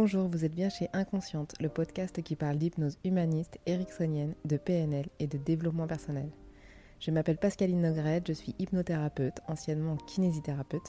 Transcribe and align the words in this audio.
Bonjour, 0.00 0.28
vous 0.28 0.44
êtes 0.44 0.54
bien 0.54 0.68
chez 0.68 0.88
Inconsciente, 0.92 1.56
le 1.60 1.68
podcast 1.68 2.22
qui 2.22 2.36
parle 2.36 2.56
d'hypnose 2.56 2.98
humaniste, 3.02 3.58
ericksonienne, 3.66 4.36
de 4.44 4.56
PNL 4.56 5.06
et 5.18 5.26
de 5.26 5.38
développement 5.38 5.88
personnel. 5.88 6.30
Je 7.00 7.10
m'appelle 7.10 7.36
Pascaline 7.36 7.82
Nogret, 7.82 8.22
je 8.24 8.32
suis 8.32 8.54
hypnothérapeute, 8.60 9.40
anciennement 9.48 9.96
kinésithérapeute. 9.96 10.86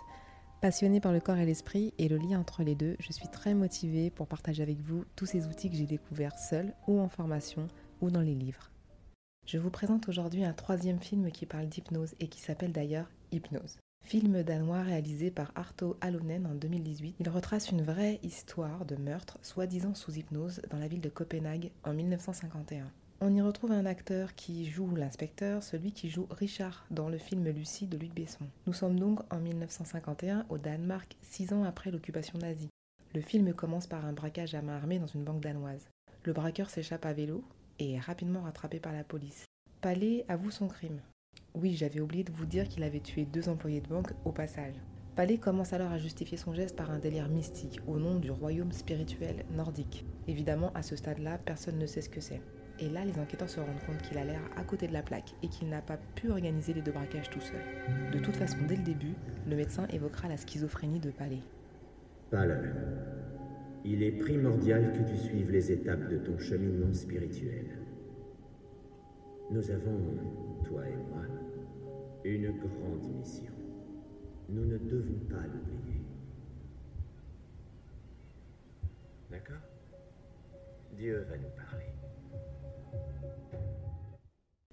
Passionnée 0.62 1.00
par 1.00 1.12
le 1.12 1.22
corps 1.22 1.40
et 1.40 1.46
l'esprit 1.48 1.92
et 1.98 2.08
le 2.08 2.18
lien 2.18 2.40
entre 2.40 2.62
les 2.62 2.76
deux, 2.76 2.98
je 3.00 3.12
suis 3.12 3.28
très 3.28 3.56
motivée 3.56 4.12
pour 4.12 4.28
partager 4.28 4.62
avec 4.62 4.80
vous 4.80 5.04
tous 5.16 5.26
ces 5.26 5.48
outils 5.48 5.71
que 5.71 5.76
j'ai 5.76 5.88
découverts 5.88 6.38
seul 6.38 6.76
ou 6.88 7.00
en 7.00 7.10
formation 7.10 7.68
ou 8.02 8.12
dans 8.12 8.21
les 8.21 8.36
livres. 8.36 8.70
Je 9.48 9.57
vous 9.57 9.71
présente 9.71 10.07
aujourd'hui 10.07 10.44
un 10.44 10.54
troisième 10.54 11.00
film 11.00 11.32
qui 11.32 11.48
parle 11.48 11.68
d'hypnose 11.68 12.14
et 12.20 12.28
qui 12.28 12.41
s'appelle 12.41 12.73
d'ailleurs 12.73 13.10
Hypnose. 13.32 13.80
Film 14.10 14.41
danois 14.41 14.82
réalisé 14.82 15.30
par 15.30 15.52
Arto 15.54 15.96
Alonen 16.02 16.48
en 16.48 16.55
2018, 16.55 17.18
il 17.20 17.30
retrace 17.30 17.70
une 17.70 17.84
vraie 17.84 18.20
histoire 18.24 18.84
de 18.86 18.96
meurtre, 18.96 19.38
soi-disant 19.43 19.93
sous 19.93 20.18
hypnose, 20.18 20.64
dans 20.71 20.79
la 20.79 20.88
ville 20.88 21.00
de 21.00 21.10
Copenhague 21.10 21.70
en 21.83 21.93
1951. 21.93 22.92
On 23.21 23.32
y 23.36 23.39
retrouve 23.39 23.71
un 23.71 23.86
acteur 23.86 24.33
qui 24.33 24.66
joue 24.66 24.96
l'inspecteur, 24.96 25.61
celui 25.61 25.92
qui 25.92 26.10
joue 26.10 26.25
Richard 26.32 26.88
dans 26.89 27.07
le 27.07 27.19
film 27.19 27.47
Lucie 27.50 27.86
de 27.86 28.00
Luc 28.00 28.11
Besson. 28.16 28.47
Nous 28.66 28.74
sommes 28.74 29.00
donc 29.00 29.19
en 29.32 29.38
1951 29.38 30.47
au 30.50 30.57
Danemark, 30.57 31.16
six 31.21 31.54
ans 31.54 31.64
après 31.64 31.91
l'occupation 31.91 32.39
nazie. 32.39 32.72
Le 33.14 33.22
film 33.22 33.53
commence 33.53 33.86
par 33.86 34.05
un 34.05 34.14
braquage 34.14 34.55
à 34.55 34.64
main 34.64 34.78
armée 34.78 34.97
dans 34.97 35.05
une 35.05 35.23
banque 35.23 35.41
danoise. 35.41 35.88
Le 36.23 36.33
braqueur 36.33 36.72
s'échappe 36.72 37.05
à 37.05 37.14
vélo 37.14 37.44
et 37.78 37.94
est 37.94 38.00
rapidement 38.00 38.41
rattrapé 38.41 38.80
par 38.80 38.91
la 38.91 39.03
police. 39.03 39.45
Palais 39.81 40.25
avoue 40.28 40.50
son 40.50 40.67
crime. 40.67 41.00
Oui, 41.56 41.73
j'avais 41.76 42.00
oublié 42.00 42.23
de 42.23 42.31
vous 42.31 42.45
dire 42.45 42.67
qu'il 42.67 42.84
avait 42.84 43.00
tué 43.00 43.26
deux 43.26 43.50
employés 43.50 43.81
de 43.81 43.88
banque 43.88 44.12
au 44.26 44.31
passage. 44.31 44.76
Palais 45.16 45.38
commence 45.38 45.73
alors 45.73 45.92
à 45.92 45.98
justifier 45.98 46.38
son 46.38 46.53
geste 46.53 46.75
par 46.75 46.92
un 46.92 47.00
délire 47.00 47.28
mystique 47.28 47.81
au 47.88 47.98
nom 47.98 48.20
du 48.20 48.31
royaume 48.31 48.72
spirituel 48.72 49.44
nordique. 49.56 50.06
Évidemment, 50.28 50.72
à 50.75 50.81
ce 50.81 50.95
stade-là, 50.95 51.39
personne 51.44 51.78
ne 51.78 51.86
sait 51.86 52.02
ce 52.02 52.09
que 52.09 52.22
c'est. 52.22 52.42
Et 52.80 52.88
là, 52.88 53.03
les 53.03 53.19
enquêteurs 53.19 53.50
se 53.50 53.59
rendent 53.59 53.83
compte 53.86 54.02
qu'il 54.02 54.17
a 54.17 54.23
l'air 54.23 54.39
à 54.56 54.64
côté 54.64 54.88
de 54.88 54.94
la 54.94 55.02
plaque 55.02 55.33
et 55.44 55.50
qu'il 55.50 55.67
n'a 55.67 55.81
pas 55.81 55.97
pu 56.16 56.30
organiser 56.30 56.73
les 56.73 56.81
deux 56.81 56.94
braquages 56.94 57.30
tout 57.30 57.41
seul. 57.41 57.59
De 58.13 58.19
toute 58.19 58.38
façon, 58.38 58.59
dès 58.67 58.78
le 58.78 58.84
début, 58.84 59.16
le 59.45 59.58
médecin 59.58 59.86
évoquera 59.91 60.30
la 60.30 60.38
schizophrénie 60.38 61.00
de 61.00 61.11
Palais. 61.11 61.44
Palais, 62.31 62.72
il 63.84 64.03
est 64.03 64.11
primordial 64.11 64.94
que 64.94 65.09
tu 65.09 65.17
suives 65.17 65.52
les 65.52 65.72
étapes 65.72 66.08
de 66.08 66.17
ton 66.17 66.38
cheminement 66.38 66.94
spirituel. 66.94 67.66
Nous 69.52 69.69
avons, 69.72 70.00
toi 70.63 70.88
et 70.88 70.95
moi, 70.95 71.25
une 72.23 72.52
grande 72.52 73.16
mission. 73.17 73.53
Nous 74.50 74.66
ne 74.66 74.78
devons 74.78 75.20
pas 75.30 75.45
l'oublier. 75.48 76.02
D'accord? 79.30 79.56
Dieu 80.97 81.25
va 81.30 81.38
nous 81.38 81.50
parler. 81.56 81.86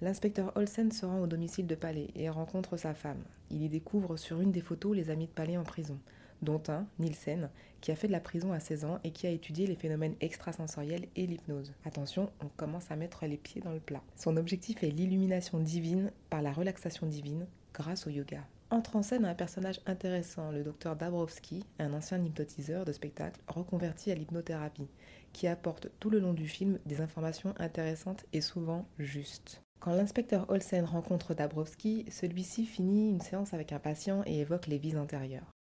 L'inspecteur 0.01 0.53
Olsen 0.57 0.91
se 0.91 1.07
rend 1.07 1.21
au 1.21 1.27
domicile 1.27 1.67
de 1.67 1.75
Palais 1.75 2.09
et 2.15 2.29
rencontre 2.29 2.77
sa 2.77 2.95
femme. 2.95 3.23
Il 3.51 3.63
y 3.63 3.69
découvre 3.69 4.17
sur 4.17 4.41
une 4.41 4.53
des 4.53 4.61
photos 4.61 4.97
les 4.97 5.11
amis 5.11 5.27
de 5.27 5.33
Palais 5.33 5.57
en 5.57 5.63
prison, 5.63 5.99
dont 6.43 6.63
un, 6.69 6.87
Nielsen, 6.99 7.51
qui 7.81 7.93
a 7.93 7.97
fait 7.97 8.07
de 8.07 8.13
la 8.13 8.21
prison 8.21 8.53
à 8.53 8.61
16 8.61 8.85
ans 8.85 8.99
et 9.05 9.11
qui 9.11 9.27
a 9.27 9.31
étudié 9.31 9.67
les 9.67 9.77
phénomènes 9.77 10.17
extrasensoriels 10.21 11.07
et 11.17 11.27
l'hypnose. 11.27 11.73
Attention, 11.85 12.31
on 12.43 12.49
commence 12.57 12.91
à 12.91 12.97
mettre 12.97 13.27
les 13.27 13.37
pieds 13.37 13.61
dans 13.61 13.73
le 13.73 13.81
plat. 13.81 14.03
Son 14.17 14.37
objectif 14.37 14.83
est 14.83 14.91
l'illumination 14.91 15.59
divine 15.59 16.11
par 16.31 16.43
la 16.43 16.53
relaxation 16.53 17.07
divine 17.07 17.47
grâce 17.75 18.07
au 18.07 18.11
yoga. 18.11 18.45
Entre 18.71 18.97
en 18.97 19.03
scène 19.03 19.25
un 19.25 19.35
personnage 19.35 19.81
intéressant, 19.87 20.51
le 20.51 20.65
docteur 20.65 20.97
Dabrowski, 20.97 21.65
un 21.79 21.93
ancien 21.93 22.23
hypnotiseur 22.25 22.85
de 22.85 22.93
spectacle 22.93 23.41
reconverti 23.47 24.11
à 24.11 24.17
l'hypnothérapie, 24.17 24.89
qui 25.33 25.47
apporte 25.47 25.89
tout 26.01 26.11
le 26.11 26.19
long 26.19 26.33
du 26.33 26.49
film 26.49 26.81
des 26.85 27.01
informations 27.01 27.55
intéressantes 27.59 28.25
et 28.33 28.41
souvent 28.41 28.89
justes. 28.99 29.63
Quand 29.79 29.93
l'inspecteur 29.93 30.51
Olsen 30.51 30.85
rencontre 30.85 31.35
Dabrowski, 31.35 32.07
celui-ci 32.11 32.65
finit 32.67 33.11
une 33.11 33.21
séance 33.21 33.55
avec 33.55 33.73
un 33.73 33.79
patient 33.79 34.23
et 34.27 34.41
évoque 34.41 34.67
les 34.67 34.79
vies 34.79 34.97
antérieures. 34.97 35.56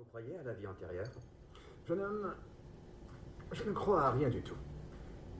Vous 0.00 0.06
croyez 0.06 0.34
à 0.38 0.42
la 0.42 0.54
vie 0.54 0.66
antérieure? 0.66 1.10
Jeune 1.86 2.00
homme, 2.00 2.34
je 3.52 3.64
ne 3.64 3.72
crois 3.72 4.04
à 4.04 4.10
rien 4.12 4.30
du 4.30 4.40
tout. 4.40 4.56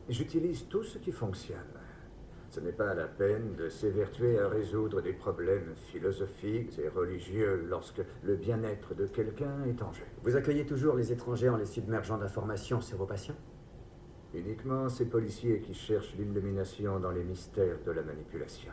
J'utilise 0.07 0.69
tout 0.69 0.83
ce 0.83 0.99
qui 0.99 1.13
fonctionne. 1.13 1.81
Ce 2.51 2.61
n'est 2.61 2.75
pas 2.75 2.93
la 2.93 3.07
peine 3.07 3.57
de 3.57 3.71
s'évertuer 3.71 4.39
à 4.39 4.51
résoudre 4.51 5.01
des 5.01 5.15
problèmes 5.15 5.75
philosophiques 5.91 6.79
et 6.79 6.89
religieux 6.89 7.65
lorsque 7.71 8.03
le 8.23 8.37
bien-être 8.37 8.95
de 8.95 9.07
quelqu'un 9.07 9.65
est 9.65 9.81
en 9.83 9.95
jeu. 9.95 10.05
Vous 10.25 10.37
accueillez 10.37 10.67
toujours 10.67 10.95
les 10.95 11.11
étrangers 11.11 11.49
en 11.49 11.57
les 11.57 11.65
submergeant 11.65 12.19
d'informations 12.19 12.83
sur 12.83 12.99
vos 12.99 13.07
patients 13.07 13.39
Uniquement 14.35 14.91
ces 14.91 15.07
policiers 15.07 15.63
qui 15.63 15.73
cherchent 15.73 16.15
l'illumination 16.17 17.01
dans 17.01 17.13
les 17.13 17.25
mystères 17.25 17.83
de 17.83 17.93
la 17.93 18.03
manipulation. 18.03 18.73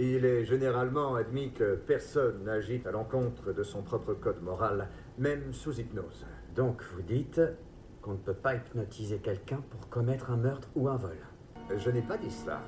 Il 0.00 0.24
est 0.24 0.44
généralement 0.44 1.16
admis 1.16 1.50
que 1.50 1.74
personne 1.74 2.44
n'agit 2.44 2.80
à 2.86 2.92
l'encontre 2.92 3.52
de 3.52 3.64
son 3.64 3.82
propre 3.82 4.14
code 4.14 4.40
moral, 4.40 4.86
même 5.18 5.52
sous 5.52 5.80
hypnose. 5.80 6.24
Donc 6.54 6.84
vous 6.94 7.02
dites 7.02 7.40
qu'on 8.00 8.12
ne 8.12 8.18
peut 8.18 8.32
pas 8.32 8.54
hypnotiser 8.54 9.18
quelqu'un 9.18 9.60
pour 9.70 9.88
commettre 9.88 10.30
un 10.30 10.36
meurtre 10.36 10.68
ou 10.76 10.86
un 10.86 10.94
vol 10.94 11.18
Je 11.76 11.90
n'ai 11.90 12.02
pas 12.02 12.16
dit 12.16 12.30
cela. 12.30 12.60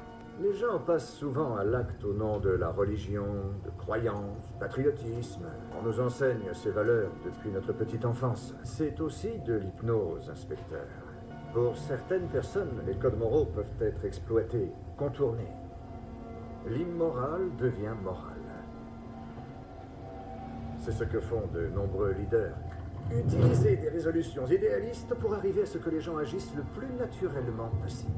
Les 0.42 0.54
gens 0.54 0.80
passent 0.80 1.14
souvent 1.14 1.54
à 1.54 1.62
l'acte 1.62 2.02
au 2.04 2.14
nom 2.14 2.40
de 2.40 2.50
la 2.50 2.70
religion, 2.70 3.26
de 3.64 3.70
croyance, 3.78 4.52
patriotisme. 4.58 5.46
On 5.78 5.84
nous 5.86 6.00
enseigne 6.00 6.52
ces 6.52 6.70
valeurs 6.70 7.12
depuis 7.24 7.52
notre 7.52 7.72
petite 7.72 8.04
enfance. 8.04 8.56
C'est 8.64 9.00
aussi 9.00 9.38
de 9.46 9.54
l'hypnose, 9.54 10.28
inspecteur. 10.28 10.86
Pour 11.54 11.76
certaines 11.76 12.26
personnes, 12.26 12.82
les 12.88 12.96
codes 12.96 13.18
moraux 13.18 13.44
peuvent 13.44 13.66
être 13.80 14.04
exploités, 14.04 14.72
contournés. 14.96 15.52
L'immoral 16.68 17.50
devient 17.58 17.94
moral. 18.02 18.36
C'est 20.78 20.92
ce 20.92 21.04
que 21.04 21.20
font 21.20 21.46
de 21.52 21.68
nombreux 21.68 22.12
leaders. 22.12 22.56
Utiliser 23.12 23.76
des 23.76 23.88
résolutions 23.88 24.46
idéalistes 24.46 25.14
pour 25.14 25.34
arriver 25.34 25.62
à 25.62 25.66
ce 25.66 25.78
que 25.78 25.90
les 25.90 26.00
gens 26.00 26.16
agissent 26.16 26.54
le 26.54 26.62
plus 26.62 26.92
naturellement 26.94 27.68
possible. 27.82 28.12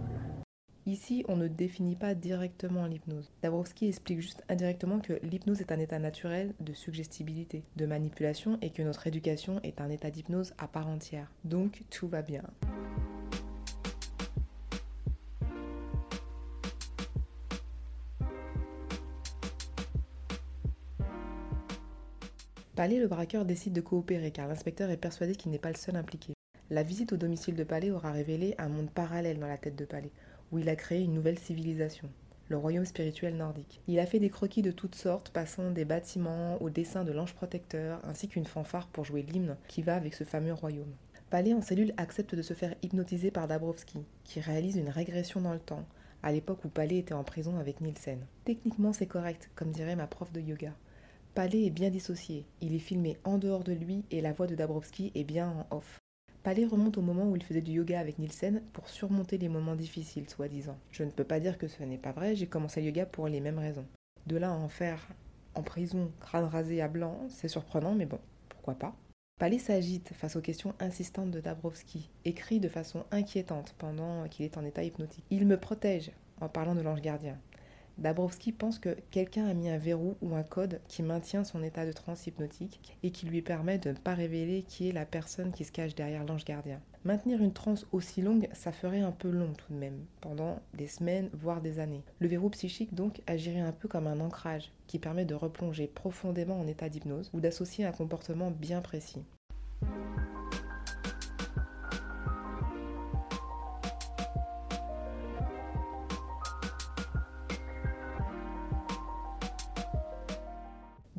Ici, 0.84 1.24
on 1.28 1.36
ne 1.36 1.46
définit 1.46 1.94
pas 1.94 2.14
directement 2.14 2.86
l'hypnose. 2.86 3.30
Dabrowski 3.40 3.88
explique 3.88 4.20
juste 4.20 4.42
indirectement 4.48 4.98
que 4.98 5.12
l'hypnose 5.22 5.60
est 5.60 5.70
un 5.70 5.78
état 5.78 6.00
naturel 6.00 6.54
de 6.58 6.72
suggestibilité, 6.72 7.62
de 7.76 7.86
manipulation 7.86 8.58
et 8.62 8.70
que 8.70 8.82
notre 8.82 9.06
éducation 9.06 9.60
est 9.62 9.80
un 9.80 9.90
état 9.90 10.10
d'hypnose 10.10 10.54
à 10.58 10.66
part 10.66 10.88
entière. 10.88 11.30
Donc 11.44 11.82
tout 11.90 12.08
va 12.08 12.22
bien. 12.22 12.42
Palais, 22.74 22.98
le 22.98 23.06
braqueur 23.06 23.44
décide 23.44 23.74
de 23.74 23.82
coopérer 23.82 24.30
car 24.30 24.48
l'inspecteur 24.48 24.88
est 24.88 24.96
persuadé 24.96 25.34
qu'il 25.34 25.50
n'est 25.50 25.58
pas 25.58 25.68
le 25.68 25.76
seul 25.76 25.94
impliqué. 25.94 26.32
La 26.70 26.82
visite 26.82 27.12
au 27.12 27.18
domicile 27.18 27.54
de 27.54 27.64
Palais 27.64 27.90
aura 27.90 28.12
révélé 28.12 28.54
un 28.56 28.70
monde 28.70 28.90
parallèle 28.90 29.38
dans 29.38 29.46
la 29.46 29.58
tête 29.58 29.76
de 29.76 29.84
Palais, 29.84 30.10
où 30.50 30.58
il 30.58 30.70
a 30.70 30.76
créé 30.76 31.02
une 31.02 31.12
nouvelle 31.12 31.38
civilisation, 31.38 32.08
le 32.48 32.56
royaume 32.56 32.86
spirituel 32.86 33.36
nordique. 33.36 33.82
Il 33.88 33.98
a 33.98 34.06
fait 34.06 34.20
des 34.20 34.30
croquis 34.30 34.62
de 34.62 34.70
toutes 34.70 34.94
sortes, 34.94 35.28
passant 35.28 35.70
des 35.70 35.84
bâtiments 35.84 36.56
au 36.62 36.70
dessin 36.70 37.04
de 37.04 37.12
l'ange 37.12 37.34
protecteur, 37.34 38.00
ainsi 38.04 38.26
qu'une 38.26 38.46
fanfare 38.46 38.88
pour 38.88 39.04
jouer 39.04 39.20
l'hymne 39.20 39.58
qui 39.68 39.82
va 39.82 39.94
avec 39.94 40.14
ce 40.14 40.24
fameux 40.24 40.54
royaume. 40.54 40.94
Palais 41.28 41.52
en 41.52 41.60
cellule 41.60 41.92
accepte 41.98 42.34
de 42.34 42.40
se 42.40 42.54
faire 42.54 42.74
hypnotiser 42.82 43.30
par 43.30 43.48
Dabrowski, 43.48 43.98
qui 44.24 44.40
réalise 44.40 44.76
une 44.76 44.88
régression 44.88 45.42
dans 45.42 45.52
le 45.52 45.60
temps, 45.60 45.84
à 46.22 46.32
l'époque 46.32 46.64
où 46.64 46.70
Palais 46.70 46.98
était 46.98 47.12
en 47.12 47.22
prison 47.22 47.58
avec 47.58 47.82
Nielsen. 47.82 48.24
Techniquement 48.46 48.94
c'est 48.94 49.04
correct, 49.04 49.50
comme 49.54 49.72
dirait 49.72 49.96
ma 49.96 50.06
prof 50.06 50.32
de 50.32 50.40
yoga. 50.40 50.72
Palais 51.34 51.64
est 51.64 51.70
bien 51.70 51.88
dissocié, 51.88 52.44
il 52.60 52.74
est 52.74 52.78
filmé 52.78 53.16
en 53.24 53.38
dehors 53.38 53.64
de 53.64 53.72
lui 53.72 54.04
et 54.10 54.20
la 54.20 54.34
voix 54.34 54.46
de 54.46 54.54
Dabrowski 54.54 55.12
est 55.14 55.24
bien 55.24 55.48
en 55.48 55.76
off. 55.76 55.98
Palais 56.42 56.66
remonte 56.66 56.98
au 56.98 57.00
moment 57.00 57.24
où 57.24 57.36
il 57.36 57.42
faisait 57.42 57.62
du 57.62 57.72
yoga 57.72 57.98
avec 57.98 58.18
Nielsen 58.18 58.62
pour 58.74 58.86
surmonter 58.86 59.38
les 59.38 59.48
moments 59.48 59.74
difficiles, 59.74 60.28
soi-disant. 60.28 60.76
Je 60.90 61.04
ne 61.04 61.10
peux 61.10 61.24
pas 61.24 61.40
dire 61.40 61.56
que 61.56 61.68
ce 61.68 61.82
n'est 61.84 61.96
pas 61.96 62.12
vrai, 62.12 62.36
j'ai 62.36 62.48
commencé 62.48 62.82
le 62.82 62.88
yoga 62.88 63.06
pour 63.06 63.28
les 63.28 63.40
mêmes 63.40 63.58
raisons. 63.58 63.86
De 64.26 64.36
là 64.36 64.50
à 64.50 64.54
en 64.54 64.68
faire 64.68 65.08
en 65.54 65.62
prison, 65.62 66.12
crâne 66.20 66.44
rasé 66.44 66.82
à 66.82 66.88
blanc, 66.88 67.18
c'est 67.30 67.48
surprenant, 67.48 67.94
mais 67.94 68.06
bon, 68.06 68.18
pourquoi 68.50 68.74
pas. 68.74 68.94
Palais 69.40 69.58
s'agite 69.58 70.12
face 70.12 70.36
aux 70.36 70.42
questions 70.42 70.74
insistantes 70.80 71.30
de 71.30 71.40
Dabrowski, 71.40 72.10
écrit 72.26 72.60
de 72.60 72.68
façon 72.68 73.06
inquiétante 73.10 73.74
pendant 73.78 74.28
qu'il 74.28 74.44
est 74.44 74.58
en 74.58 74.66
état 74.66 74.84
hypnotique. 74.84 75.24
Il 75.30 75.46
me 75.46 75.56
protège 75.56 76.10
en 76.42 76.50
parlant 76.50 76.74
de 76.74 76.82
l'ange 76.82 77.00
gardien. 77.00 77.38
Dabrowski 78.02 78.50
pense 78.50 78.80
que 78.80 78.96
quelqu'un 79.12 79.46
a 79.46 79.54
mis 79.54 79.70
un 79.70 79.78
verrou 79.78 80.16
ou 80.22 80.34
un 80.34 80.42
code 80.42 80.80
qui 80.88 81.04
maintient 81.04 81.44
son 81.44 81.62
état 81.62 81.86
de 81.86 81.92
transe 81.92 82.26
hypnotique 82.26 82.98
et 83.04 83.12
qui 83.12 83.26
lui 83.26 83.42
permet 83.42 83.78
de 83.78 83.90
ne 83.90 83.96
pas 83.96 84.14
révéler 84.14 84.64
qui 84.64 84.88
est 84.88 84.92
la 84.92 85.06
personne 85.06 85.52
qui 85.52 85.64
se 85.64 85.70
cache 85.70 85.94
derrière 85.94 86.24
l'ange 86.24 86.44
gardien. 86.44 86.80
Maintenir 87.04 87.40
une 87.40 87.52
transe 87.52 87.86
aussi 87.92 88.20
longue, 88.20 88.48
ça 88.54 88.72
ferait 88.72 89.02
un 89.02 89.12
peu 89.12 89.30
long 89.30 89.52
tout 89.52 89.72
de 89.72 89.78
même, 89.78 90.04
pendant 90.20 90.58
des 90.74 90.88
semaines, 90.88 91.30
voire 91.32 91.60
des 91.60 91.78
années. 91.78 92.02
Le 92.18 92.26
verrou 92.26 92.50
psychique 92.50 92.92
donc 92.92 93.22
agirait 93.28 93.60
un 93.60 93.72
peu 93.72 93.86
comme 93.86 94.08
un 94.08 94.18
ancrage 94.18 94.72
qui 94.88 94.98
permet 94.98 95.24
de 95.24 95.36
replonger 95.36 95.86
profondément 95.86 96.58
en 96.58 96.66
état 96.66 96.88
d'hypnose 96.88 97.30
ou 97.32 97.40
d'associer 97.40 97.84
un 97.84 97.92
comportement 97.92 98.50
bien 98.50 98.80
précis. 98.80 99.22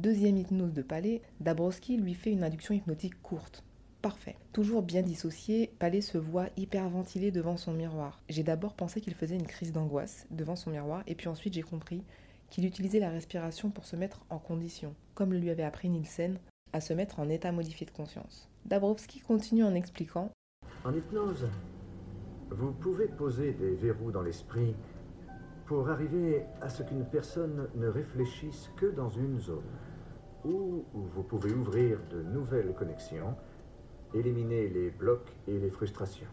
Deuxième 0.04 0.36
hypnose 0.36 0.74
de 0.74 0.82
Palais, 0.82 1.22
Dabrowski 1.40 1.96
lui 1.96 2.14
fait 2.14 2.34
une 2.34 2.44
induction 2.44 2.74
hypnotique 2.74 3.22
courte. 3.22 3.64
Parfait. 4.02 4.36
Toujours 4.52 4.82
bien 4.82 5.02
dissocié, 5.02 5.72
Palais 5.80 6.02
se 6.02 6.18
voit 6.18 6.48
hyperventilé 6.58 7.32
devant 7.32 7.56
son 7.56 7.72
miroir. 7.72 8.22
J'ai 8.28 8.44
d'abord 8.44 8.74
pensé 8.74 9.00
qu'il 9.00 9.14
faisait 9.14 9.38
une 9.38 9.48
crise 9.48 9.72
d'angoisse 9.72 10.28
devant 10.30 10.58
son 10.58 10.72
miroir, 10.72 11.04
et 11.08 11.16
puis 11.16 11.30
ensuite 11.30 11.54
j'ai 11.54 11.62
compris 11.62 12.04
qu'il 12.50 12.66
utilisait 12.66 13.00
la 13.00 13.12
respiration 13.12 13.70
pour 13.70 13.86
se 13.86 13.96
mettre 13.96 14.26
en 14.30 14.40
condition, 14.40 14.94
comme 15.16 15.32
le 15.32 15.40
lui 15.40 15.50
avait 15.50 15.64
appris 15.64 15.88
Nielsen, 15.88 16.38
à 16.74 16.82
se 16.82 16.92
mettre 16.92 17.22
en 17.22 17.30
état 17.30 17.54
modifié 17.54 17.86
de 17.86 17.92
conscience. 17.92 18.50
Dabrowski 18.66 19.22
continue 19.22 19.64
en 19.64 19.74
expliquant 19.74 20.32
En 20.84 20.94
hypnose, 20.94 21.48
vous 22.50 22.74
pouvez 22.74 23.08
poser 23.08 23.54
des 23.54 23.76
verrous 23.76 24.12
dans 24.12 24.22
l'esprit 24.22 24.76
pour 25.66 25.90
arriver 25.90 26.44
à 26.62 26.68
ce 26.68 26.84
qu'une 26.84 27.06
personne 27.06 27.70
ne 27.76 27.88
réfléchisse 27.88 28.70
que 28.76 28.88
dans 28.88 29.08
une 29.08 29.40
zone, 29.40 29.64
ou 30.46 30.86
vous 30.94 31.24
pouvez 31.24 31.54
ouvrir 31.54 32.00
de 32.10 32.22
nouvelles 32.22 32.74
connexions, 32.74 33.36
éliminer 34.14 34.68
les 34.68 34.90
blocs 34.90 35.32
et 35.48 35.58
les 35.58 35.70
frustrations. 35.70 36.28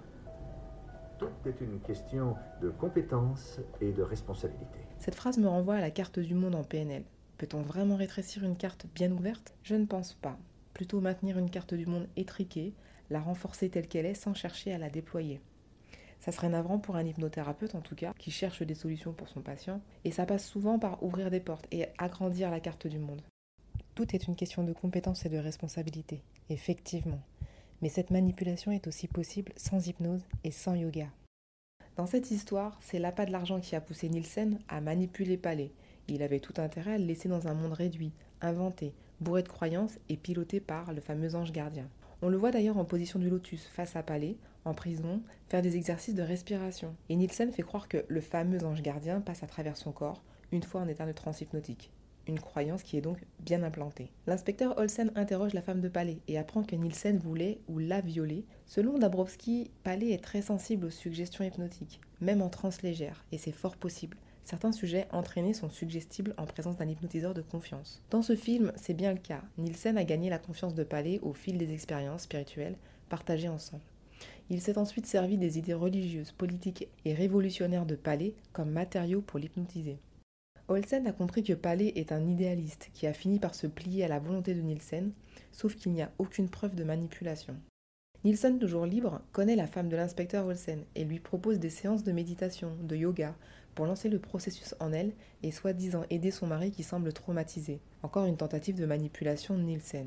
Tout 1.19 1.29
est 1.47 1.61
une 1.61 1.81
question 1.81 2.35
de 2.63 2.71
compétence 2.71 3.61
et 3.81 3.93
de 3.93 4.03
responsabilité. 4.03 4.79
Cette 4.99 5.15
phrase 5.15 5.39
me 5.39 5.49
renvoie 5.49 5.75
à 5.75 5.81
la 5.81 5.91
carte 5.91 6.19
du 6.19 6.35
monde 6.35 6.55
en 6.55 6.65
PNL. 6.65 7.05
Peut-on 7.37 7.63
vraiment 7.63 7.97
rétrécir 7.97 8.45
une 8.45 8.57
carte 8.57 8.87
bien 8.95 9.11
ouverte? 9.13 9.55
Je 9.63 9.75
ne 9.75 9.87
pense 9.87 10.15
pas. 10.15 10.39
Plutôt 10.75 11.01
maintenir 11.01 11.39
une 11.39 11.51
carte 11.51 11.75
du 11.75 11.87
monde 11.87 12.07
étriquée, 12.17 12.75
la 13.11 13.21
renforcer 13.21 13.69
telle 13.69 13.89
qu'elle 13.89 14.07
est 14.07 14.15
sans 14.15 14.35
chercher 14.35 14.73
à 14.73 14.79
la 14.79 14.89
déployer. 14.89 15.41
Ça 16.21 16.33
serait 16.33 16.51
navrant 16.51 16.79
pour 16.79 16.97
un 16.97 17.05
hypnothérapeute 17.05 17.75
en 17.75 17.81
tout 17.81 17.95
cas, 17.95 18.13
qui 18.19 18.31
cherche 18.31 18.63
des 18.63 18.75
solutions 18.75 19.13
pour 19.13 19.29
son 19.29 19.41
patient, 19.41 19.81
et 20.05 20.11
ça 20.11 20.27
passe 20.27 20.47
souvent 20.47 20.79
par 20.79 21.03
ouvrir 21.03 21.31
des 21.31 21.41
portes 21.41 21.67
et 21.73 21.87
agrandir 21.99 22.51
la 22.51 22.61
carte 22.61 22.87
du 22.87 22.99
monde. 22.99 23.23
Tout 24.01 24.17
est 24.17 24.29
une 24.29 24.35
question 24.35 24.65
de 24.65 24.73
compétence 24.73 25.27
et 25.27 25.29
de 25.29 25.37
responsabilité, 25.37 26.23
effectivement. 26.49 27.21
Mais 27.83 27.91
cette 27.91 28.11
manipulation 28.11 28.73
est 28.73 28.87
aussi 28.87 29.09
possible 29.09 29.53
sans 29.57 29.89
hypnose 29.89 30.25
et 30.43 30.53
sans 30.53 30.75
yoga. 30.75 31.09
Dans 31.97 32.07
cette 32.07 32.31
histoire, 32.31 32.79
c'est 32.81 32.99
l'appât 32.99 33.27
de 33.27 33.31
l'argent 33.31 33.61
qui 33.61 33.77
a 33.77 33.81
poussé 33.83 34.09
Nielsen 34.09 34.59
à 34.71 34.81
manipuler 34.81 35.37
Palais. 35.37 35.71
Il 36.09 36.23
avait 36.23 36.41
tout 36.41 36.55
intérêt 36.57 36.95
à 36.95 36.99
le 36.99 37.05
laisser 37.05 37.29
dans 37.29 37.47
un 37.47 37.53
monde 37.53 37.75
réduit, 37.75 38.15
inventé, 38.41 38.95
bourré 39.21 39.43
de 39.43 39.49
croyances 39.49 39.99
et 40.09 40.17
piloté 40.17 40.61
par 40.61 40.95
le 40.95 41.03
fameux 41.03 41.35
ange 41.35 41.53
gardien. 41.53 41.91
On 42.23 42.31
le 42.31 42.39
voit 42.39 42.53
d'ailleurs 42.53 42.79
en 42.79 42.87
position 42.87 43.19
du 43.19 43.29
lotus 43.29 43.67
face 43.67 43.97
à 43.97 44.03
Palais, 44.03 44.39
en 44.65 44.73
prison, 44.73 45.21
faire 45.51 45.61
des 45.61 45.77
exercices 45.77 46.15
de 46.15 46.23
respiration. 46.23 46.97
Et 47.11 47.17
Nielsen 47.17 47.53
fait 47.53 47.63
croire 47.65 47.87
que 47.87 48.07
le 48.09 48.23
fameux 48.23 48.65
ange 48.65 48.81
gardien 48.81 49.21
passe 49.21 49.43
à 49.43 49.47
travers 49.47 49.77
son 49.77 49.93
corps, 49.93 50.23
une 50.53 50.63
fois 50.63 50.81
en 50.81 50.89
état 50.89 51.05
de 51.05 51.13
transe 51.13 51.43
hypnotique. 51.43 51.93
Une 52.27 52.39
croyance 52.39 52.83
qui 52.83 52.97
est 52.97 53.01
donc 53.01 53.19
bien 53.41 53.63
implantée. 53.63 54.13
L'inspecteur 54.27 54.79
Olsen 54.79 55.11
interroge 55.15 55.55
la 55.55 55.63
femme 55.63 55.81
de 55.81 55.89
Palais 55.89 56.19
et 56.29 56.39
apprend 56.39 56.63
que 56.63 56.77
Nielsen 56.77 57.19
voulait 57.19 57.61
ou 57.69 57.79
l'a 57.79 58.01
violée. 58.01 58.45
Selon 58.67 58.99
Dabrowski, 58.99 59.71
Palais 59.83 60.11
est 60.11 60.23
très 60.23 60.43
sensible 60.43 60.87
aux 60.87 60.91
suggestions 60.91 61.45
hypnotiques, 61.45 62.01
même 62.21 62.43
en 62.43 62.49
transe 62.49 62.83
légère, 62.83 63.25
et 63.33 63.39
c'est 63.39 63.53
fort 63.53 63.77
possible. 63.77 64.17
Certains 64.45 64.73
sujets 64.73 65.07
entraînés 65.13 65.55
sont 65.55 65.71
suggestibles 65.71 66.35
en 66.37 66.45
présence 66.45 66.77
d'un 66.77 66.89
hypnotiseur 66.89 67.35
de 67.35 67.43
confiance. 67.43 68.03
Dans 68.11 68.23
ce 68.23 68.37
film, 68.37 68.73
c'est 68.77 68.95
bien 68.95 69.13
le 69.13 69.19
cas. 69.19 69.43
Nielsen 69.59 69.97
a 69.97 70.05
gagné 70.05 70.31
la 70.31 70.39
confiance 70.39 70.75
de 70.75 70.85
Palais 70.85 71.21
au 71.23 71.33
fil 71.33 71.59
des 71.59 71.73
expériences 71.73 72.23
spirituelles 72.23 72.77
partagées 73.09 73.49
ensemble. 73.49 73.83
Il 74.51 74.61
s'est 74.61 74.79
ensuite 74.79 75.07
servi 75.07 75.39
des 75.39 75.59
idées 75.59 75.75
religieuses, 75.75 76.33
politiques 76.33 76.89
et 77.05 77.15
révolutionnaires 77.15 77.87
de 77.87 77.95
Palais 77.95 78.35
comme 78.53 78.71
matériaux 78.71 79.23
pour 79.23 79.39
l'hypnotiser. 79.39 79.99
Olsen 80.71 81.09
a 81.09 81.13
compris 81.13 81.43
que 81.43 81.53
Palais 81.53 81.93
est 81.97 82.13
un 82.13 82.25
idéaliste 82.29 82.91
qui 82.95 83.09
a 83.09 83.13
fini 83.13 83.41
par 83.41 83.57
se 83.57 83.67
plier 83.67 84.05
à 84.05 84.09
la 84.09 84.21
volonté 84.21 84.55
de 84.55 84.61
Nielsen, 84.61 85.11
sauf 85.51 85.75
qu'il 85.75 85.91
n'y 85.91 86.01
a 86.01 86.13
aucune 86.19 86.49
preuve 86.49 86.77
de 86.77 86.85
manipulation. 86.85 87.57
Nielsen, 88.23 88.57
toujours 88.61 88.87
libre, 88.87 89.21
connaît 89.33 89.57
la 89.57 89.67
femme 89.67 89.89
de 89.89 89.97
l'inspecteur 89.97 90.47
Olsen 90.47 90.85
et 90.95 91.03
lui 91.03 91.19
propose 91.19 91.59
des 91.59 91.71
séances 91.71 92.05
de 92.05 92.13
méditation, 92.13 92.77
de 92.85 92.95
yoga, 92.95 93.35
pour 93.75 93.85
lancer 93.85 94.09
le 94.09 94.21
processus 94.21 94.77
en 94.79 94.93
elle 94.93 95.13
et 95.43 95.51
soi-disant 95.51 96.05
aider 96.09 96.31
son 96.31 96.47
mari 96.47 96.71
qui 96.71 96.85
semble 96.85 97.13
traumatisé. 97.13 97.81
Encore 98.05 98.27
une 98.27 98.37
tentative 98.37 98.79
de 98.79 98.87
manipulation 98.87 99.57
de 99.57 99.63
Nielsen. 99.63 100.07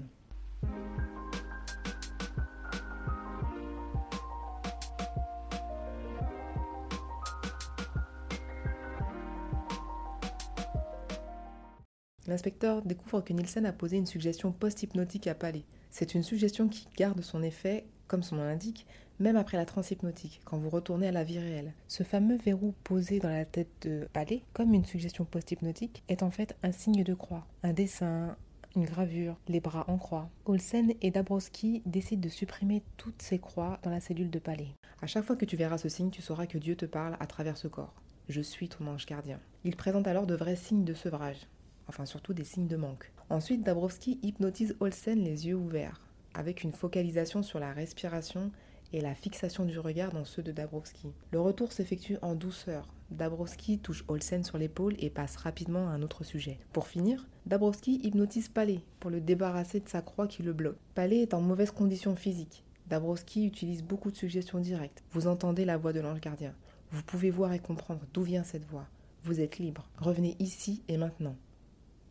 L'inspecteur 12.34 12.82
découvre 12.82 13.22
que 13.22 13.32
Nielsen 13.32 13.64
a 13.68 13.72
posé 13.72 13.96
une 13.96 14.08
suggestion 14.08 14.52
post-hypnotique 14.52 15.28
à 15.28 15.36
Palais. 15.36 15.66
C'est 15.92 16.16
une 16.16 16.24
suggestion 16.24 16.68
qui 16.68 16.88
garde 16.98 17.22
son 17.22 17.44
effet, 17.44 17.86
comme 18.08 18.24
son 18.24 18.38
nom 18.38 18.44
l'indique, 18.44 18.88
même 19.20 19.36
après 19.36 19.56
la 19.56 19.68
transhypnotique, 19.68 20.42
quand 20.44 20.58
vous 20.58 20.72
retournez 20.72 21.08
à 21.08 21.12
la 21.12 21.24
vie 21.24 21.38
réelle. 21.38 21.74
Ce 21.88 22.02
fameux 22.02 22.38
verrou 22.38 22.74
posé 22.84 23.20
dans 23.20 23.30
la 23.30 23.46
tête 23.46 23.70
de 23.84 24.08
Palais, 24.14 24.42
comme 24.54 24.74
une 24.74 24.84
suggestion 24.84 25.26
post-hypnotique, 25.26 26.02
est 26.10 26.24
en 26.24 26.32
fait 26.32 26.58
un 26.64 26.72
signe 26.72 27.04
de 27.04 27.14
croix, 27.14 27.46
un 27.62 27.72
dessin, 27.72 28.36
une 28.76 28.86
gravure, 28.86 29.38
les 29.48 29.60
bras 29.60 29.86
en 29.88 30.00
croix. 30.00 30.28
Olsen 30.46 30.92
et 31.04 31.12
Dabrowski 31.12 31.84
décident 31.86 32.24
de 32.24 32.30
supprimer 32.30 32.82
toutes 32.98 33.22
ces 33.22 33.38
croix 33.38 33.78
dans 33.84 33.92
la 33.92 34.00
cellule 34.00 34.32
de 34.32 34.40
Palais. 34.40 34.74
À 35.04 35.06
chaque 35.06 35.26
fois 35.26 35.36
que 35.36 35.46
tu 35.46 35.56
verras 35.56 35.78
ce 35.78 35.88
signe, 35.88 36.10
tu 36.10 36.24
sauras 36.24 36.48
que 36.48 36.58
Dieu 36.58 36.76
te 36.76 36.88
parle 36.88 37.16
à 37.20 37.28
travers 37.28 37.58
ce 37.58 37.68
corps. 37.68 37.94
Je 38.28 38.42
suis 38.42 38.70
ton 38.70 38.88
ange 38.88 39.06
gardien. 39.06 39.40
Il 39.66 39.76
présente 39.76 40.08
alors 40.08 40.26
de 40.26 40.34
vrais 40.34 40.56
signes 40.56 40.84
de 40.84 40.96
sevrage 40.96 41.46
enfin 41.88 42.06
surtout 42.06 42.34
des 42.34 42.44
signes 42.44 42.68
de 42.68 42.76
manque. 42.76 43.12
Ensuite, 43.30 43.64
Dabrowski 43.64 44.20
hypnotise 44.22 44.76
Olsen 44.80 45.24
les 45.24 45.48
yeux 45.48 45.56
ouverts, 45.56 46.02
avec 46.34 46.64
une 46.64 46.74
focalisation 46.74 47.44
sur 47.44 47.60
la 47.60 47.74
respiration 47.74 48.52
et 48.94 49.02
la 49.02 49.16
fixation 49.16 49.66
du 49.66 49.80
regard 49.80 50.12
dans 50.12 50.26
ceux 50.26 50.44
de 50.44 50.52
Dabrowski. 50.52 51.08
Le 51.32 51.42
retour 51.42 51.72
s'effectue 51.72 52.18
en 52.22 52.36
douceur. 52.36 52.88
Dabrowski 53.12 53.80
touche 53.80 54.06
Olsen 54.08 54.44
sur 54.44 54.58
l'épaule 54.58 54.96
et 55.00 55.10
passe 55.10 55.36
rapidement 55.36 55.88
à 55.88 55.92
un 55.92 56.02
autre 56.04 56.24
sujet. 56.24 56.60
Pour 56.72 56.88
finir, 56.88 57.28
Dabrowski 57.46 58.00
hypnotise 58.04 58.50
Palais 58.50 58.82
pour 59.00 59.10
le 59.10 59.20
débarrasser 59.20 59.80
de 59.80 59.90
sa 59.90 60.02
croix 60.02 60.28
qui 60.28 60.44
le 60.44 60.54
bloque. 60.54 60.78
Palais 60.96 61.22
est 61.22 61.34
en 61.34 61.42
mauvaise 61.42 61.72
condition 61.72 62.16
physique. 62.16 62.64
Dabrowski 62.88 63.46
utilise 63.46 63.84
beaucoup 63.84 64.12
de 64.12 64.16
suggestions 64.16 64.60
directes. 64.60 65.04
Vous 65.12 65.28
entendez 65.28 65.66
la 65.66 65.78
voix 65.78 65.94
de 65.94 66.00
l'ange 66.00 66.22
gardien. 66.22 66.54
Vous 66.92 67.04
pouvez 67.04 67.32
voir 67.32 67.54
et 67.54 67.60
comprendre 67.60 68.02
d'où 68.14 68.22
vient 68.22 68.44
cette 68.44 68.66
voix. 68.66 68.88
Vous 69.24 69.40
êtes 69.40 69.58
libre. 69.58 69.88
Revenez 69.98 70.36
ici 70.40 70.84
et 70.88 70.98
maintenant 70.98 71.36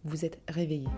vous 0.05 0.25
êtes 0.25 0.41
réveillé. 0.49 0.89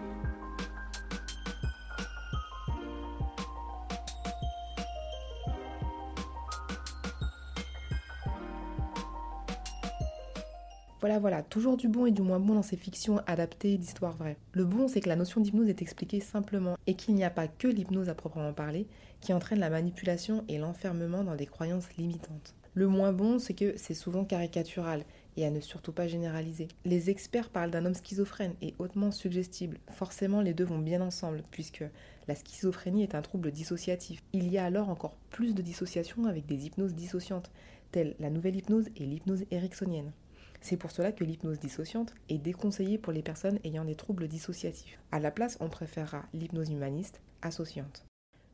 Voilà, 11.05 11.19
voilà, 11.19 11.43
toujours 11.43 11.77
du 11.77 11.87
bon 11.87 12.07
et 12.07 12.13
du 12.13 12.23
moins 12.23 12.41
bon 12.41 12.55
dans 12.55 12.63
ces 12.63 12.79
fictions 12.79 13.21
adaptées 13.27 13.77
d'histoires 13.77 14.17
vraies. 14.17 14.39
Le 14.53 14.65
bon, 14.65 14.89
c'est 14.89 15.03
que 15.03 15.09
la 15.11 15.17
notion 15.17 15.43
d'hypnose 15.43 15.69
est 15.69 15.83
expliquée 15.83 16.21
simplement 16.21 16.79
et 16.87 16.95
qu'il 16.95 17.15
n'y 17.15 17.25
a 17.25 17.29
pas 17.31 17.47
que 17.47 17.69
l'hypnose 17.69 18.09
à 18.09 18.15
proprement 18.15 18.55
parler 18.55 18.87
qui 19.21 19.35
entraîne 19.35 19.59
la 19.59 19.69
manipulation 19.69 20.45
et 20.49 20.57
l'enfermement 20.57 21.23
dans 21.23 21.37
des 21.37 21.45
croyances 21.45 21.95
limitantes. 21.99 22.55
Le 22.73 22.89
moins 22.89 23.13
bon, 23.13 23.39
c'est 23.39 23.53
que 23.53 23.75
c'est 23.77 23.93
souvent 23.93 24.25
caricatural 24.25 25.05
et 25.37 25.47
à 25.47 25.51
ne 25.51 25.61
surtout 25.61 25.93
pas 25.93 26.07
généraliser. 26.07 26.69
Les 26.85 27.11
experts 27.11 27.51
parlent 27.51 27.71
d'un 27.71 27.85
homme 27.85 27.95
schizophrène 27.95 28.55
et 28.63 28.75
hautement 28.79 29.11
suggestible. 29.11 29.79
Forcément, 29.91 30.41
les 30.41 30.55
deux 30.55 30.65
vont 30.65 30.79
bien 30.79 31.01
ensemble, 31.01 31.43
puisque 31.51 31.85
la 32.29 32.35
schizophrénie 32.35 33.03
est 33.03 33.15
un 33.15 33.23
trouble 33.23 33.51
dissociatif. 33.51 34.23
Il 34.33 34.49
y 34.51 34.59
a 34.59 34.65
alors 34.65 34.89
encore 34.89 35.17
plus 35.31 35.55
de 35.55 35.63
dissociation 35.63 36.25
avec 36.25 36.47
des 36.47 36.67
hypnoses 36.67 36.95
dissociantes, 36.95 37.51
telles 37.93 38.17
la 38.19 38.31
nouvelle 38.31 38.57
hypnose 38.57 38.89
et 38.97 39.05
l'hypnose 39.05 39.45
ericksonienne. 39.51 40.13
C'est 40.61 40.79
pour 40.79 40.91
cela 40.91 41.13
que 41.13 41.25
l'hypnose 41.25 41.59
dissociante 41.59 42.15
est 42.31 42.39
déconseillée 42.39 42.97
pour 42.97 43.13
les 43.13 43.23
personnes 43.23 43.59
ayant 43.65 43.85
des 43.85 43.97
troubles 43.97 44.29
dissociatifs. 44.29 44.99
À 45.13 45.21
la 45.21 45.31
place, 45.31 45.59
on 45.61 45.69
préférera 45.69 46.25
l'hypnose 46.33 46.71
humaniste 46.71 47.21
associante. 47.43 48.07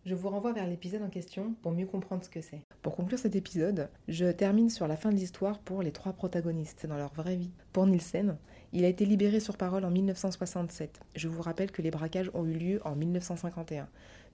Je 0.06 0.14
vous 0.14 0.30
renvoie 0.30 0.54
vers 0.54 0.66
l'épisode 0.66 1.02
en 1.02 1.10
question 1.10 1.54
pour 1.60 1.72
mieux 1.72 1.84
comprendre 1.84 2.24
ce 2.24 2.30
que 2.30 2.40
c'est. 2.40 2.62
Pour 2.80 2.96
conclure 2.96 3.18
cet 3.18 3.36
épisode, 3.36 3.90
je 4.08 4.32
termine 4.32 4.70
sur 4.70 4.88
la 4.88 4.96
fin 4.96 5.10
de 5.10 5.16
l'histoire 5.16 5.58
pour 5.58 5.82
les 5.82 5.92
trois 5.92 6.14
protagonistes 6.14 6.86
dans 6.86 6.96
leur 6.96 7.12
vraie 7.12 7.36
vie. 7.36 7.50
Pour 7.74 7.86
Nielsen, 7.86 8.38
il 8.72 8.86
a 8.86 8.88
été 8.88 9.04
libéré 9.04 9.40
sur 9.40 9.58
parole 9.58 9.84
en 9.84 9.90
1967. 9.90 11.00
Je 11.14 11.28
vous 11.28 11.42
rappelle 11.42 11.70
que 11.70 11.82
les 11.82 11.90
braquages 11.90 12.30
ont 12.32 12.46
eu 12.46 12.54
lieu 12.54 12.80
en 12.86 12.96
1951, 12.96 13.88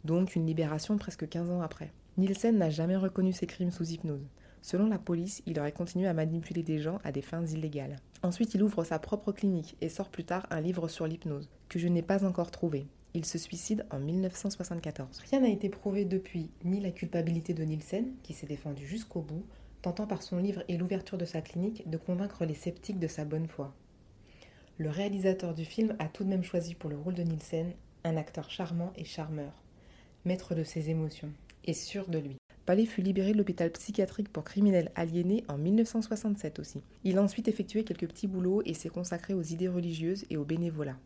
donc 0.05 0.37
une 0.37 0.47
libération 0.47 0.99
presque 0.99 1.29
15 1.29 1.51
ans 1.51 1.63
après. 1.63 1.93
Nielsen 2.17 2.57
n'a 2.57 2.71
jamais 2.71 2.97
reconnu 2.97 3.33
ses 3.33 3.49
crimes 3.49 3.73
sous 3.73 3.91
hypnose. 3.91 4.29
Selon 4.63 4.87
la 4.87 4.99
police, 4.99 5.43
il 5.47 5.59
aurait 5.59 5.73
continué 5.73 6.07
à 6.07 6.15
manipuler 6.15 6.63
des 6.63 6.79
gens 6.79 6.99
à 7.03 7.11
des 7.11 7.23
fins 7.23 7.45
illégales. 7.45 7.97
Ensuite, 8.23 8.55
il 8.55 8.63
ouvre 8.63 8.85
sa 8.85 9.01
propre 9.01 9.33
clinique 9.33 9.77
et 9.81 9.89
sort 9.89 10.11
plus 10.11 10.25
tard 10.25 10.47
un 10.51 10.61
livre 10.61 10.87
sur 10.87 11.09
l'hypnose, 11.09 11.51
que 11.69 11.81
je 11.81 11.89
n'ai 11.89 12.03
pas 12.03 12.25
encore 12.25 12.53
trouvé. 12.53 12.87
Il 13.17 13.25
se 13.25 13.39
suicide 13.39 13.87
en 13.91 13.99
1974. 13.99 15.23
Rien 15.31 15.41
n'a 15.41 15.49
été 15.49 15.71
prouvé 15.71 16.05
depuis, 16.05 16.51
ni 16.67 16.81
la 16.81 16.91
culpabilité 16.91 17.55
de 17.55 17.65
Nielsen, 17.65 18.13
qui 18.23 18.35
s'est 18.35 18.47
défendu 18.47 18.87
jusqu'au 18.87 19.23
bout, 19.23 19.43
tentant 19.81 20.07
par 20.07 20.23
son 20.23 20.37
livre 20.37 20.63
et 20.69 20.77
l'ouverture 20.77 21.17
de 21.17 21.25
sa 21.25 21.41
clinique 21.41 21.89
de 21.89 21.97
convaincre 21.97 22.45
les 22.45 22.53
sceptiques 22.53 22.99
de 22.99 23.07
sa 23.07 23.25
bonne 23.25 23.49
foi. 23.49 23.75
Le 24.77 24.91
réalisateur 24.91 25.55
du 25.55 25.65
film 25.65 25.97
a 25.99 26.09
tout 26.09 26.25
de 26.25 26.29
même 26.29 26.45
choisi 26.45 26.75
pour 26.75 26.91
le 26.91 26.99
rôle 26.99 27.15
de 27.15 27.23
Nielsen 27.23 27.73
un 28.05 28.19
acteur 28.19 28.51
charmant 28.51 28.93
et 28.97 29.07
charmeur, 29.07 29.63
maître 30.27 30.55
de 30.55 30.63
ses 30.63 30.91
émotions 30.91 31.33
et 31.65 31.73
sûr 31.73 32.09
de 32.09 32.19
lui. 32.19 32.37
Palais 32.67 32.85
fut 32.85 33.01
libéré 33.01 33.33
de 33.33 33.39
l'hôpital 33.39 33.73
psychiatrique 33.73 34.31
pour 34.31 34.45
criminels 34.45 34.93
aliénés 34.95 35.43
en 35.49 35.57
1967 35.57 36.59
aussi. 36.59 36.83
Il 37.03 37.17
a 37.17 37.23
ensuite 37.23 37.49
effectué 37.49 37.83
quelques 37.83 38.09
petits 38.09 38.27
boulots 38.27 38.61
et 38.67 38.75
s'est 38.75 38.91
consacré 38.91 39.33
aux 39.33 39.41
idées 39.43 39.69
religieuses 39.69 40.27
et 40.29 40.37
au 40.37 40.45
bénévolat. 40.45 40.99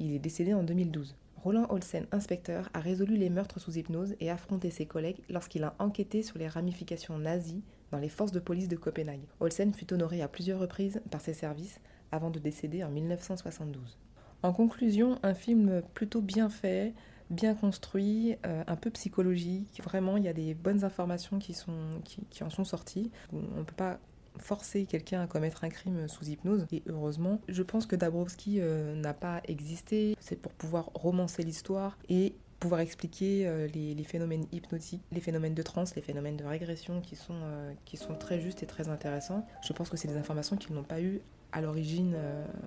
Il 0.00 0.14
est 0.14 0.18
décédé 0.18 0.54
en 0.54 0.62
2012. 0.62 1.14
Roland 1.42 1.66
Olsen, 1.70 2.06
inspecteur, 2.10 2.68
a 2.74 2.80
résolu 2.80 3.16
les 3.16 3.30
meurtres 3.30 3.60
sous 3.60 3.78
hypnose 3.78 4.16
et 4.20 4.30
affronté 4.30 4.70
ses 4.70 4.86
collègues 4.86 5.20
lorsqu'il 5.28 5.62
a 5.62 5.74
enquêté 5.78 6.22
sur 6.22 6.36
les 6.36 6.48
ramifications 6.48 7.16
nazies 7.16 7.62
dans 7.92 7.98
les 7.98 8.08
forces 8.08 8.32
de 8.32 8.40
police 8.40 8.68
de 8.68 8.76
Copenhague. 8.76 9.26
Olsen 9.40 9.72
fut 9.72 9.92
honoré 9.92 10.20
à 10.20 10.28
plusieurs 10.28 10.58
reprises 10.58 11.00
par 11.10 11.20
ses 11.20 11.34
services 11.34 11.80
avant 12.10 12.30
de 12.30 12.38
décéder 12.38 12.82
en 12.82 12.90
1972. 12.90 13.98
En 14.42 14.52
conclusion, 14.52 15.18
un 15.22 15.34
film 15.34 15.82
plutôt 15.94 16.22
bien 16.22 16.48
fait, 16.48 16.92
bien 17.30 17.54
construit, 17.54 18.36
euh, 18.46 18.64
un 18.66 18.76
peu 18.76 18.90
psychologique. 18.90 19.80
Vraiment, 19.82 20.16
il 20.16 20.24
y 20.24 20.28
a 20.28 20.32
des 20.32 20.54
bonnes 20.54 20.84
informations 20.84 21.38
qui, 21.38 21.54
sont, 21.54 22.00
qui, 22.04 22.42
en 22.42 22.50
sont 22.50 22.64
sorties. 22.64 23.10
On 23.32 23.58
ne 23.58 23.62
peut 23.64 23.74
pas 23.76 23.98
forcer 24.42 24.86
quelqu'un 24.86 25.20
à 25.22 25.26
commettre 25.26 25.64
un 25.64 25.68
crime 25.68 26.08
sous 26.08 26.24
hypnose. 26.28 26.66
Et 26.72 26.82
heureusement, 26.86 27.40
je 27.48 27.62
pense 27.62 27.86
que 27.86 27.96
Dabrowski 27.96 28.60
euh, 28.60 28.94
n'a 28.94 29.14
pas 29.14 29.40
existé. 29.46 30.16
C'est 30.20 30.36
pour 30.40 30.52
pouvoir 30.52 30.90
romancer 30.94 31.42
l'histoire 31.42 31.98
et 32.08 32.34
pouvoir 32.60 32.80
expliquer 32.80 33.46
euh, 33.46 33.68
les, 33.68 34.04
phénomènes 34.04 34.46
hypnotiques, 34.52 35.02
les 35.12 35.20
phénomènes 35.20 35.54
de 35.54 35.62
transe, 35.62 35.94
les 35.94 36.02
phénomènes 36.02 36.36
de 36.36 36.44
régression 36.44 37.00
qui 37.00 37.14
sont, 37.14 37.40
qui 37.84 37.96
sont 37.96 38.14
très 38.14 38.40
justes 38.40 38.62
et 38.62 38.66
très 38.66 38.88
intéressants. 38.88 39.46
Je 39.62 39.72
pense 39.72 39.88
que 39.88 39.96
c'est 39.96 40.08
des 40.08 40.16
informations 40.16 40.56
qu'ils 40.56 40.74
n'ont 40.74 40.82
pas 40.82 41.00
eues 41.00 41.20
à 41.52 41.60
l'origine 41.60 42.16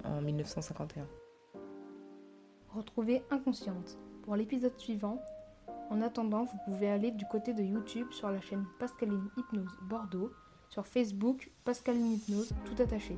en 0.05 0.21
1951. 0.21 1.05
Retrouvez 2.73 3.21
Inconsciente 3.29 3.97
pour 4.23 4.37
l'épisode 4.37 4.77
suivant. 4.77 5.21
En 5.89 6.01
attendant, 6.01 6.45
vous 6.45 6.57
pouvez 6.63 6.89
aller 6.89 7.11
du 7.11 7.25
côté 7.25 7.53
de 7.53 7.61
YouTube 7.61 8.07
sur 8.11 8.31
la 8.31 8.39
chaîne 8.39 8.65
Pascaline 8.79 9.27
Hypnose 9.35 9.77
Bordeaux, 9.89 10.31
sur 10.71 10.87
Facebook 10.87 11.51
Pascaline 11.63 12.13
Hypnose 12.13 12.53
tout 12.65 12.81
attaché, 12.81 13.17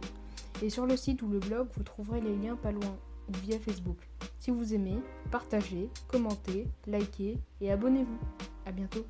et 0.61 0.69
sur 0.69 0.85
le 0.85 0.97
site 0.97 1.21
ou 1.21 1.29
le 1.29 1.39
blog 1.39 1.67
vous 1.75 1.83
trouverez 1.83 2.19
les 2.19 2.35
liens 2.35 2.57
pas 2.57 2.71
loin 2.71 2.97
ou 3.29 3.33
via 3.43 3.57
Facebook. 3.57 3.97
Si 4.39 4.51
vous 4.51 4.73
aimez, 4.73 4.97
partagez, 5.31 5.89
commentez, 6.09 6.67
likez 6.85 7.37
et 7.61 7.71
abonnez-vous. 7.71 8.19
A 8.65 8.71
bientôt 8.71 9.05